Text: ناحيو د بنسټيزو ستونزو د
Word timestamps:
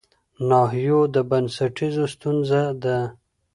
ناحيو 0.49 0.99
د 1.13 1.15
بنسټيزو 1.29 2.03
ستونزو 2.13 2.63
د 2.83 2.85